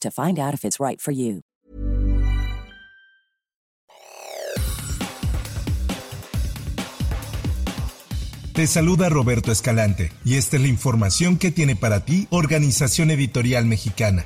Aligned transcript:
to 0.00 0.10
find 0.10 0.38
out 0.38 0.54
if 0.54 0.64
it's 0.64 0.80
right 0.80 1.00
for 1.00 1.12
you. 1.12 1.42
Te 8.56 8.66
saluda 8.66 9.10
Roberto 9.10 9.52
Escalante 9.52 10.10
y 10.24 10.36
esta 10.36 10.56
es 10.56 10.62
la 10.62 10.68
información 10.68 11.36
que 11.36 11.50
tiene 11.50 11.76
para 11.76 12.06
ti 12.06 12.26
Organización 12.30 13.10
Editorial 13.10 13.66
Mexicana. 13.66 14.24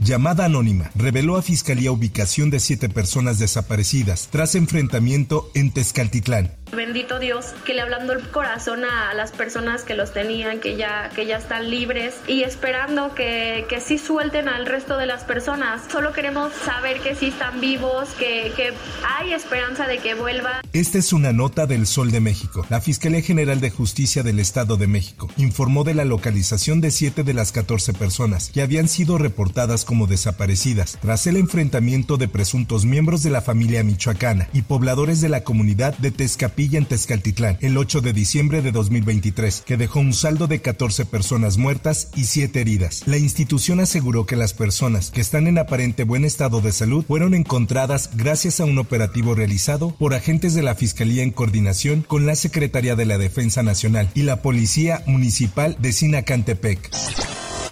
Llamada 0.00 0.44
anónima 0.44 0.90
reveló 0.96 1.36
a 1.36 1.42
Fiscalía 1.42 1.92
ubicación 1.92 2.50
de 2.50 2.58
siete 2.58 2.88
personas 2.88 3.38
desaparecidas 3.38 4.26
tras 4.32 4.56
enfrentamiento 4.56 5.50
en 5.54 5.70
Tezcaltitlán. 5.70 6.57
Bendito 6.72 7.18
Dios, 7.18 7.54
que 7.64 7.74
le 7.74 7.80
hablando 7.80 8.12
el 8.12 8.22
corazón 8.28 8.84
a 8.84 9.14
las 9.14 9.32
personas 9.32 9.82
que 9.82 9.94
los 9.94 10.12
tenían, 10.12 10.60
que 10.60 10.76
ya, 10.76 11.10
que 11.14 11.26
ya 11.26 11.38
están 11.38 11.70
libres 11.70 12.14
y 12.26 12.42
esperando 12.42 13.14
que, 13.14 13.64
que 13.68 13.80
sí 13.80 13.98
suelten 13.98 14.48
al 14.48 14.66
resto 14.66 14.98
de 14.98 15.06
las 15.06 15.24
personas. 15.24 15.82
Solo 15.90 16.12
queremos 16.12 16.52
saber 16.52 17.00
que 17.00 17.14
sí 17.14 17.28
están 17.28 17.60
vivos, 17.60 18.10
que, 18.18 18.52
que 18.54 18.72
hay 19.18 19.32
esperanza 19.32 19.86
de 19.86 19.98
que 19.98 20.14
vuelvan. 20.14 20.60
Esta 20.72 20.98
es 20.98 21.12
una 21.12 21.32
nota 21.32 21.66
del 21.66 21.86
Sol 21.86 22.10
de 22.10 22.20
México. 22.20 22.66
La 22.68 22.80
Fiscalía 22.80 23.22
General 23.22 23.60
de 23.60 23.70
Justicia 23.70 24.22
del 24.22 24.38
Estado 24.38 24.76
de 24.76 24.86
México 24.86 25.28
informó 25.38 25.84
de 25.84 25.94
la 25.94 26.04
localización 26.04 26.80
de 26.80 26.90
siete 26.90 27.22
de 27.22 27.34
las 27.34 27.52
14 27.52 27.94
personas 27.94 28.50
que 28.52 28.62
habían 28.62 28.88
sido 28.88 29.16
reportadas 29.16 29.84
como 29.84 30.06
desaparecidas 30.06 30.98
tras 31.00 31.26
el 31.26 31.38
enfrentamiento 31.38 32.18
de 32.18 32.28
presuntos 32.28 32.84
miembros 32.84 33.22
de 33.22 33.30
la 33.30 33.40
familia 33.40 33.82
michoacana 33.82 34.48
y 34.52 34.62
pobladores 34.62 35.20
de 35.20 35.28
la 35.30 35.44
comunidad 35.44 35.96
de 35.98 36.10
Tezcapilla 36.10 36.57
en 36.58 36.86
Tezcaltitlán 36.86 37.56
el 37.60 37.78
8 37.78 38.00
de 38.00 38.12
diciembre 38.12 38.62
de 38.62 38.72
2023, 38.72 39.62
que 39.64 39.76
dejó 39.76 40.00
un 40.00 40.12
saldo 40.12 40.48
de 40.48 40.60
14 40.60 41.06
personas 41.06 41.56
muertas 41.56 42.08
y 42.16 42.24
7 42.24 42.60
heridas. 42.60 43.02
La 43.06 43.16
institución 43.16 43.80
aseguró 43.80 44.26
que 44.26 44.36
las 44.36 44.54
personas 44.54 45.10
que 45.10 45.20
están 45.20 45.46
en 45.46 45.58
aparente 45.58 46.04
buen 46.04 46.24
estado 46.24 46.60
de 46.60 46.72
salud 46.72 47.04
fueron 47.06 47.34
encontradas 47.34 48.10
gracias 48.14 48.60
a 48.60 48.64
un 48.64 48.78
operativo 48.78 49.34
realizado 49.34 49.94
por 49.96 50.14
agentes 50.14 50.54
de 50.54 50.62
la 50.62 50.74
Fiscalía 50.74 51.22
en 51.22 51.30
coordinación 51.30 52.02
con 52.02 52.26
la 52.26 52.34
Secretaría 52.34 52.96
de 52.96 53.06
la 53.06 53.18
Defensa 53.18 53.62
Nacional 53.62 54.10
y 54.14 54.22
la 54.22 54.42
Policía 54.42 55.02
Municipal 55.06 55.76
de 55.78 55.92
Sinacantepec. 55.92 56.90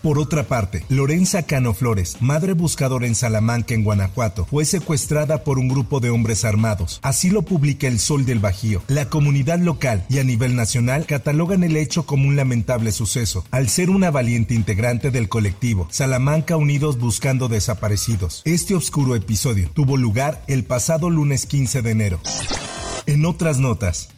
Por 0.07 0.21
otra 0.21 0.45
parte, 0.45 0.85
Lorenza 0.89 1.47
Cano 1.47 1.75
Flores, 1.75 2.19
madre 2.21 2.53
buscadora 2.53 3.09
en 3.09 3.17
Salamanca, 3.17 3.75
en 3.75 3.83
Guanajuato, 3.83 4.47
fue 4.47 4.65
secuestrada 4.65 5.43
por 5.43 5.59
un 5.59 5.67
grupo 5.67 5.99
de 5.99 6.11
hombres 6.11 6.45
armados. 6.45 7.01
Así 7.03 7.29
lo 7.29 7.43
publica 7.43 7.89
El 7.89 7.99
Sol 7.99 8.25
del 8.25 8.39
Bajío. 8.39 8.83
La 8.87 9.11
comunidad 9.11 9.59
local 9.59 10.07
y 10.09 10.21
a 10.21 10.23
nivel 10.23 10.55
nacional 10.55 11.07
catalogan 11.07 11.65
el 11.65 11.77
hecho 11.77 12.07
como 12.07 12.29
un 12.29 12.37
lamentable 12.37 12.93
suceso, 12.93 13.45
al 13.51 13.69
ser 13.69 13.91
una 13.91 14.13
valiente 14.13 14.55
integrante 14.55 15.11
del 15.11 15.29
colectivo 15.29 15.89
Salamanca 15.91 16.57
Unidos 16.57 17.01
Buscando 17.01 17.49
Desaparecidos. 17.49 18.43
Este 18.45 18.77
oscuro 18.77 19.17
episodio 19.17 19.69
tuvo 19.75 19.97
lugar 19.97 20.41
el 20.47 20.63
pasado 20.63 21.11
lunes 21.11 21.47
15 21.47 21.83
de 21.83 21.91
enero. 21.91 22.21
En 23.07 23.27
otras 23.27 23.59
notas, 23.59 24.11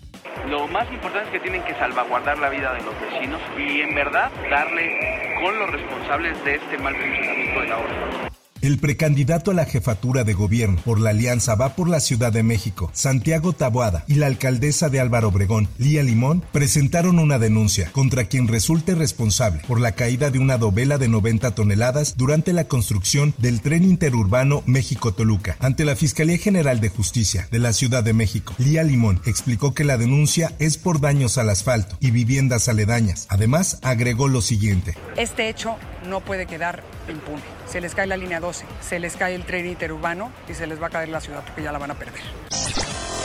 lo 0.49 0.69
más 0.69 0.91
importante 0.93 1.29
es 1.29 1.33
que 1.33 1.41
tienen 1.41 1.63
que 1.65 1.75
salvaguardar 1.75 2.39
la 2.39 2.49
vida 2.51 2.75
de 2.75 2.83
los 2.83 2.95
vecinos 3.01 3.41
y 3.59 3.81
en 3.81 3.95
verdad 3.95 4.31
darle 4.51 5.18
con 5.41 5.59
los 5.59 5.71
responsables 5.71 6.45
de 6.45 6.57
este 6.57 6.79
mal 6.79 6.95
funcionamiento 6.97 7.61
de 7.61 7.69
la 7.69 7.79
obra. 7.79 8.28
El 8.61 8.79
precandidato 8.79 9.53
a 9.53 9.55
la 9.55 9.65
jefatura 9.65 10.25
de 10.25 10.35
gobierno 10.35 10.81
por 10.85 11.01
la 11.01 11.11
Alianza 11.11 11.55
Va 11.55 11.77
por 11.77 11.89
la 11.89 12.01
Ciudad 12.01 12.33
de 12.33 12.43
México, 12.43 12.91
Santiago 12.93 13.53
Taboada, 13.53 14.05
y 14.09 14.15
la 14.15 14.27
alcaldesa 14.27 14.89
de 14.89 14.99
Álvaro 14.99 15.29
Obregón, 15.29 15.69
Lía 15.79 16.03
Limón, 16.03 16.43
presentaron 16.53 17.19
una 17.19 17.39
denuncia 17.39 17.91
contra 17.93 18.25
quien 18.25 18.49
resulte 18.49 18.95
responsable 18.95 19.63
por 19.69 19.81
la 19.81 19.93
caída 19.93 20.31
de 20.31 20.41
una 20.41 20.59
dovela 20.59 20.99
de 20.99 21.09
90 21.09 21.55
toneladas 21.55 22.17
durante 22.17 22.53
la 22.53 22.65
construcción 22.65 23.33
del 23.39 23.61
tren 23.61 23.85
interurbano 23.85 24.63
México-Toluca. 24.67 25.57
Ante 25.61 25.85
la 25.85 25.95
Fiscalía 25.95 26.39
General 26.39 26.81
de 26.81 26.89
Justicia 26.89 27.47
de 27.53 27.61
la 27.61 27.73
Ciudad 27.73 28.03
de 28.03 28.13
México, 28.13 28.55
Lía 28.59 28.83
Limón 28.83 29.21
explicó 29.25 29.73
que 29.73 29.85
la 29.85 29.99
denuncia 29.99 30.53
es 30.59 30.79
por 30.79 31.01
daños 31.01 31.39
al 31.39 31.51
asfalto 31.51 31.97
y 32.01 32.11
viviendas 32.11 32.69
aledañas. 32.69 33.27
Además, 33.29 33.79
agregó 33.83 34.27
lo 34.27 34.43
siguiente. 34.43 34.97
Este 35.17 35.49
hecho 35.49 35.77
no 36.09 36.21
puede 36.21 36.47
quedar 36.47 36.83
impune. 37.09 37.43
Se 37.71 37.81
les 37.81 37.95
cae 37.95 38.07
la 38.07 38.17
línea 38.17 38.41
12, 38.59 38.67
se 38.81 38.99
les 38.99 39.17
cae 39.17 39.35
el 39.35 39.45
tren 39.45 39.67
interurbano 39.67 40.31
y 40.49 40.55
se 40.55 40.67
les 40.67 40.81
va 40.81 40.89
a 40.89 40.91
caer 40.91 41.09
la 41.09 41.21
ciudad 41.21 41.45
porque 41.45 41.63
ya 41.63 41.73
la 41.73 41.79
van 41.79 41.91
a 41.91 41.95
perder. 41.95 42.23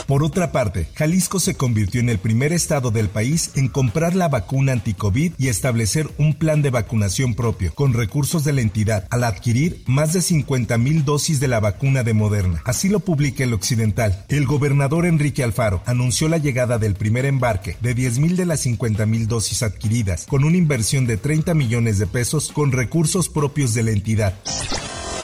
Por 0.08 0.22
otra 0.24 0.52
parte, 0.52 0.90
Jalisco 0.96 1.40
se 1.40 1.56
convirtió 1.56 2.02
en 2.02 2.10
el 2.10 2.20
primer 2.20 2.52
estado 2.52 2.92
del 2.92 3.08
país 3.08 3.52
en 3.56 3.70
comprar 3.70 4.16
la 4.16 4.28
vacuna 4.28 4.74
anti-COVID 4.74 5.34
y 5.38 5.48
establecer 5.48 6.10
un 6.18 6.34
plan 6.34 6.62
de 6.62 6.72
vacunación 6.72 7.36
propio 7.36 7.74
con 7.74 7.94
recursos 7.94 8.44
de 8.44 8.52
la 8.52 8.62
entidad 8.62 9.08
al 9.12 9.24
adquirir 9.24 9.82
más 9.86 10.12
de 10.12 10.22
50 10.22 10.78
mil 10.78 11.06
dosis 11.06 11.40
de 11.40 11.48
la 11.48 11.62
vacuna 11.62 12.04
de 12.04 12.14
Moderna. 12.14 12.62
Así 12.66 12.90
lo 12.90 13.00
publica 13.00 13.46
el 13.46 13.54
Occidental. 13.54 14.26
El 14.28 14.46
gobernador 14.46 15.06
Enrique 15.06 15.44
Alfaro 15.44 15.82
anunció 15.86 16.28
la 16.28 16.38
llegada 16.38 16.78
del 16.80 16.96
primer 16.96 17.26
embarque 17.26 17.78
de 17.80 17.94
10 17.94 18.20
mil 18.20 18.36
de 18.36 18.46
las 18.46 18.60
50 18.60 19.06
mil 19.06 19.28
dosis 19.28 19.64
adquiridas 19.64 20.26
con 20.28 20.44
una 20.44 20.58
inversión 20.58 21.08
de 21.08 21.16
30 21.16 21.54
millones 21.54 21.98
de 21.98 22.08
pesos 22.08 22.52
con 22.52 22.74
recursos 22.74 23.30
propios 23.30 23.74
de 23.74 23.84
la 23.84 23.92
entidad. 23.92 24.34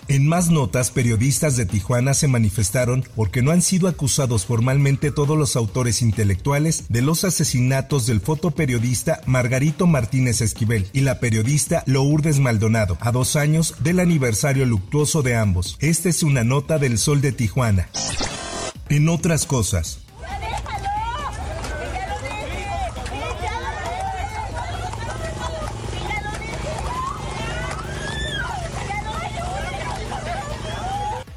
En 0.10 0.26
más 0.28 0.50
notas, 0.50 0.90
periodistas 0.90 1.56
de 1.56 1.68
Tijuana 1.68 2.16
se 2.16 2.28
manifestaron 2.28 3.06
porque 3.16 3.44
no 3.44 3.52
han 3.52 3.62
sido 3.62 3.88
acusados 3.88 4.44
formalmente 4.44 5.12
todos 5.12 5.38
los 5.38 5.56
autores 5.56 6.02
intelectuales 6.02 6.86
de 6.90 7.04
los 7.04 7.24
asesinatos 7.26 8.08
del 8.08 8.20
fotoperiodista 8.20 9.22
Margarito 9.28 9.86
Martínez 9.86 10.42
Esquivel 10.42 10.88
y 10.94 11.02
la 11.02 11.20
periodista 11.20 11.84
Lourdes 11.86 12.40
Maldonado, 12.40 12.98
a 13.02 13.12
dos 13.12 13.36
años 13.36 13.76
del 13.84 14.00
aniversario 14.00 14.66
luctuoso 14.66 15.22
de 15.22 15.36
ambos. 15.36 15.78
Esta 15.80 16.10
es 16.10 16.24
una 16.24 16.44
nota 16.44 16.80
del 16.80 16.98
Sol 16.98 17.22
de 17.22 17.32
Tijuana. 17.32 17.88
En 18.90 19.10
otras 19.10 19.46
cosas, 19.46 20.00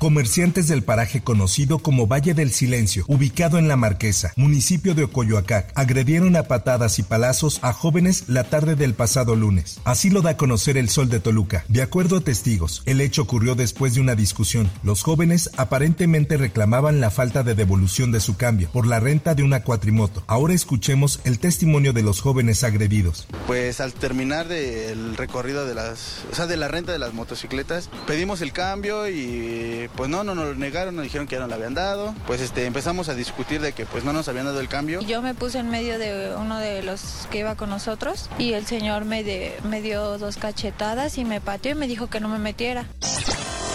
Comerciantes 0.02 0.66
del 0.66 0.82
paraje 0.82 1.22
conocido 1.22 1.78
como 1.78 2.08
Valle 2.08 2.34
del 2.34 2.50
Silencio, 2.50 3.04
ubicado 3.06 3.56
en 3.56 3.68
La 3.68 3.76
Marquesa, 3.76 4.32
municipio 4.34 4.96
de 4.96 5.04
Ocoyoacac, 5.04 5.70
agredieron 5.76 6.34
a 6.34 6.42
patadas 6.42 6.98
y 6.98 7.04
palazos 7.04 7.60
a 7.62 7.72
jóvenes 7.72 8.24
la 8.26 8.42
tarde 8.42 8.74
del 8.74 8.94
pasado 8.94 9.36
lunes. 9.36 9.78
Así 9.84 10.10
lo 10.10 10.20
da 10.20 10.30
a 10.30 10.36
conocer 10.36 10.76
el 10.76 10.88
Sol 10.88 11.08
de 11.08 11.20
Toluca. 11.20 11.64
De 11.68 11.82
acuerdo 11.82 12.16
a 12.16 12.20
testigos, 12.20 12.82
el 12.84 13.00
hecho 13.00 13.22
ocurrió 13.22 13.54
después 13.54 13.94
de 13.94 14.00
una 14.00 14.16
discusión. 14.16 14.68
Los 14.82 15.04
jóvenes 15.04 15.50
aparentemente 15.56 16.36
reclamaban 16.36 17.00
la 17.00 17.12
falta 17.12 17.44
de 17.44 17.54
devolución 17.54 18.10
de 18.10 18.18
su 18.18 18.36
cambio 18.36 18.70
por 18.72 18.88
la 18.88 18.98
renta 18.98 19.36
de 19.36 19.44
una 19.44 19.62
cuatrimoto. 19.62 20.24
Ahora 20.26 20.52
escuchemos 20.52 21.20
el 21.22 21.38
testimonio 21.38 21.92
de 21.92 22.02
los 22.02 22.20
jóvenes 22.20 22.64
agredidos. 22.64 23.28
Pues 23.46 23.80
al 23.80 23.92
terminar 23.92 24.48
del 24.48 25.16
recorrido 25.16 25.64
de 25.64 25.76
las, 25.76 26.24
o 26.32 26.34
sea, 26.34 26.48
de 26.48 26.56
la 26.56 26.66
renta 26.66 26.90
de 26.90 26.98
las 26.98 27.14
motocicletas, 27.14 27.88
pedimos 28.08 28.40
el 28.40 28.52
cambio 28.52 29.08
y 29.08 29.88
pues 29.96 30.10
no, 30.10 30.24
no 30.24 30.34
nos 30.34 30.48
lo 30.48 30.54
negaron, 30.54 30.96
nos 30.96 31.04
dijeron 31.04 31.26
que 31.26 31.36
ya 31.36 31.40
no 31.40 31.48
lo 31.48 31.54
habían 31.54 31.74
dado. 31.74 32.14
Pues 32.26 32.40
este, 32.40 32.66
empezamos 32.66 33.08
a 33.08 33.14
discutir 33.14 33.60
de 33.60 33.72
que 33.72 33.86
pues 33.86 34.04
no 34.04 34.12
nos 34.12 34.28
habían 34.28 34.46
dado 34.46 34.60
el 34.60 34.68
cambio. 34.68 35.00
Yo 35.02 35.22
me 35.22 35.34
puse 35.34 35.58
en 35.58 35.70
medio 35.70 35.98
de 35.98 36.34
uno 36.36 36.58
de 36.58 36.82
los 36.82 37.28
que 37.30 37.38
iba 37.38 37.54
con 37.56 37.70
nosotros 37.70 38.28
y 38.38 38.52
el 38.52 38.66
señor 38.66 39.04
me, 39.04 39.24
de, 39.24 39.56
me 39.64 39.82
dio 39.82 40.18
dos 40.18 40.36
cachetadas 40.36 41.18
y 41.18 41.24
me 41.24 41.40
pateó 41.40 41.72
y 41.72 41.74
me 41.74 41.86
dijo 41.86 42.08
que 42.08 42.20
no 42.20 42.28
me 42.28 42.38
metiera. 42.38 42.86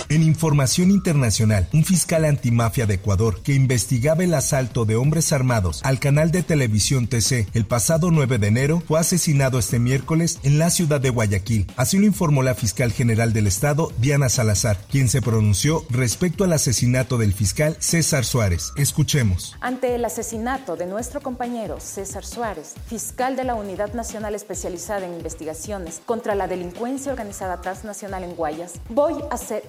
En 0.10 0.24
información 0.24 0.90
internacional, 0.90 1.68
un 1.74 1.84
fiscal 1.84 2.24
antimafia 2.24 2.86
de 2.86 2.94
Ecuador 2.94 3.42
que 3.42 3.54
investigaba 3.54 4.24
el 4.24 4.34
asalto 4.36 4.86
de 4.86 4.96
hombres 4.96 5.34
armados 5.34 5.82
al 5.84 6.00
canal 6.00 6.32
de 6.32 6.44
televisión 6.44 7.08
TC 7.08 7.48
el 7.54 7.66
pasado 7.66 8.10
9 8.10 8.38
de 8.38 8.48
enero 8.48 8.82
fue 8.88 9.02
asesinado 9.02 9.60
este 9.60 9.80
miércoles 9.80 10.40
en 10.44 10.60
la 10.60 10.70
ciudad 10.70 11.02
de 11.02 11.10
Guayaquil. 11.10 11.68
Así 11.76 11.98
lo 12.00 12.06
informó 12.06 12.42
la 12.42 12.56
fiscal 12.56 12.94
general 12.94 13.34
del 13.34 13.48
estado, 13.48 13.92
Diana 14.00 14.30
Salazar, 14.30 14.78
quien 14.90 15.10
se 15.10 15.22
pronunció 15.22 15.84
respecto 15.90 16.46
al 16.46 16.54
asesinato 16.54 17.18
del 17.18 17.34
fiscal 17.34 17.76
César 17.80 18.24
Suárez. 18.24 18.72
Escuchemos. 18.78 19.58
Ante 19.60 19.94
el 19.94 20.06
asesinato 20.06 20.78
de 20.78 20.86
nuestro 20.86 21.20
compañero 21.20 21.82
César 21.82 22.24
Suárez, 22.24 22.76
fiscal 22.86 23.36
de 23.36 23.44
la 23.44 23.56
Unidad 23.56 23.94
Nacional 23.94 24.36
Especializada 24.36 25.06
en 25.06 25.16
Investigaciones 25.16 26.02
contra 26.06 26.34
la 26.34 26.48
Delincuencia 26.48 27.12
Organizada 27.12 27.60
Transnacional 27.60 28.24
en 28.24 28.36
Guayas, 28.36 28.76
voy 28.88 29.16
a 29.30 29.36
ser 29.36 29.64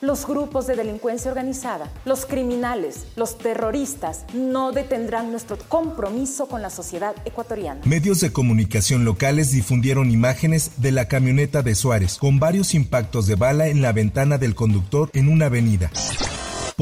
Los 0.00 0.26
grupos 0.26 0.66
de 0.66 0.76
delincuencia 0.76 1.30
organizada, 1.30 1.90
los 2.04 2.24
criminales, 2.24 3.06
los 3.16 3.36
terroristas 3.38 4.24
no 4.34 4.72
detendrán 4.72 5.30
nuestro 5.30 5.58
compromiso 5.68 6.46
con 6.46 6.62
la 6.62 6.70
sociedad 6.70 7.14
ecuatoriana. 7.24 7.80
Medios 7.84 8.20
de 8.20 8.32
comunicación 8.32 9.04
locales 9.04 9.52
difundieron 9.52 10.10
imágenes 10.10 10.80
de 10.80 10.92
la 10.92 11.06
camioneta 11.06 11.62
de 11.62 11.74
Suárez 11.74 12.18
con 12.18 12.38
varios 12.38 12.74
impactos 12.74 13.26
de 13.26 13.34
bala 13.34 13.68
en 13.68 13.82
la 13.82 13.92
ventana 13.92 14.38
del 14.38 14.54
conductor 14.54 15.10
en 15.12 15.28
una 15.28 15.46
avenida. 15.46 15.90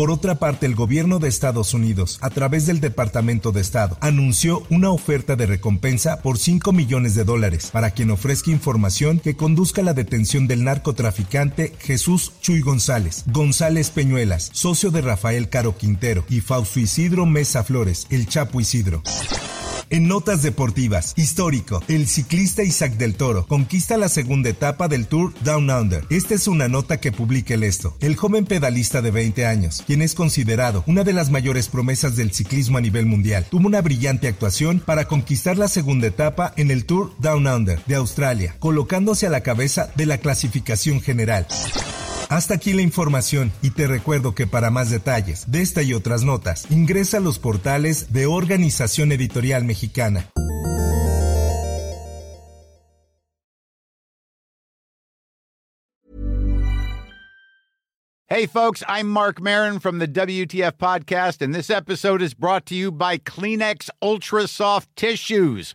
Por 0.01 0.11
otra 0.11 0.37
parte, 0.37 0.65
el 0.65 0.75
gobierno 0.75 1.19
de 1.19 1.29
Estados 1.29 1.75
Unidos, 1.75 2.19
a 2.23 2.31
través 2.31 2.65
del 2.65 2.81
Departamento 2.81 3.53
de 3.53 3.61
Estado, 3.61 3.99
anunció 4.01 4.63
una 4.71 4.89
oferta 4.89 5.37
de 5.37 5.45
recompensa 5.45 6.23
por 6.23 6.39
5 6.39 6.73
millones 6.73 7.15
de 7.15 7.25
dólares 7.25 7.69
para 7.71 7.91
quien 7.91 8.11
ofrezca 8.11 8.51
información 8.51 9.19
que 9.19 9.37
conduzca 9.37 9.83
a 9.83 9.85
la 9.85 9.93
detención 9.93 10.47
del 10.47 10.65
narcotraficante 10.65 11.75
Jesús 11.81 12.33
Chuy 12.41 12.63
González, 12.63 13.25
González 13.27 13.91
Peñuelas, 13.91 14.49
socio 14.55 14.91
de 14.91 15.03
Rafael 15.03 15.51
Caro 15.51 15.77
Quintero, 15.77 16.25
y 16.31 16.41
Fausto 16.41 16.81
Isidro 16.81 17.27
Mesa 17.27 17.63
Flores, 17.63 18.07
el 18.09 18.27
Chapo 18.27 18.59
Isidro. 18.59 19.03
En 19.93 20.07
notas 20.07 20.43
deportivas, 20.43 21.15
histórico, 21.17 21.83
el 21.89 22.07
ciclista 22.07 22.63
Isaac 22.63 22.93
del 22.93 23.17
Toro 23.17 23.45
conquista 23.49 23.97
la 23.97 24.09
segunda 24.09 24.49
etapa 24.49 24.87
del 24.87 25.09
Tour 25.09 25.35
Down 25.43 25.69
Under. 25.69 26.05
Esta 26.11 26.35
es 26.35 26.47
una 26.47 26.69
nota 26.69 27.01
que 27.01 27.11
publica 27.11 27.55
el 27.55 27.65
esto. 27.65 27.97
El 27.99 28.15
joven 28.15 28.45
pedalista 28.47 29.03
de 29.03 29.11
20 29.11 29.47
años, 29.47 29.83
quien 29.85 30.03
es 30.03 30.15
considerado 30.15 30.85
una 30.87 31.03
de 31.03 31.13
las 31.13 31.33
mayores 31.33 31.67
promesas 31.67 32.15
del 32.15 32.31
ciclismo 32.31 32.79
a 32.79 32.81
nivel 32.81 33.07
mundial, 33.07 33.47
tuvo 33.51 33.67
una 33.67 33.83
brillante 33.83 34.29
actuación 34.29 34.79
para 34.79 35.09
conquistar 35.09 35.59
la 35.59 35.67
segunda 35.67 36.07
etapa 36.07 36.55
en 36.57 36.71
el 36.71 36.85
Tour 36.85 37.13
Down 37.19 37.49
Under 37.49 37.85
de 37.87 37.97
Australia, 37.97 38.55
colocándose 38.61 39.27
a 39.27 39.31
la 39.31 39.41
cabeza 39.41 39.91
de 39.97 40.07
la 40.07 40.19
clasificación 40.19 41.01
general. 41.01 41.49
Hasta 42.31 42.55
aquí 42.55 42.73
la 42.73 42.83
información 42.83 43.51
y 43.61 43.71
te 43.71 43.89
recuerdo 43.89 44.37
que 44.37 44.47
para 44.47 44.71
más 44.71 44.89
detalles 44.89 45.51
de 45.51 45.63
esta 45.63 45.83
y 45.83 45.95
otras 45.95 46.23
notas, 46.23 46.71
ingresa 46.71 47.17
a 47.17 47.21
los 47.21 47.41
portales 47.41 48.13
de 48.13 48.27
Organización 48.27 49.11
Editorial 49.11 49.65
Mexicana. 49.65 50.29
Hey 58.29 58.47
folks, 58.47 58.85
I'm 58.87 59.09
Mark 59.09 59.41
Marin 59.41 59.81
from 59.81 59.99
the 59.99 60.07
WTF 60.07 60.75
podcast 60.79 61.43
and 61.43 61.53
this 61.53 61.69
episode 61.69 62.23
is 62.23 62.33
brought 62.33 62.65
to 62.67 62.77
you 62.77 62.93
by 62.93 63.19
Kleenex 63.19 63.91
Ultra 64.01 64.47
Soft 64.47 64.89
Tissues 64.95 65.75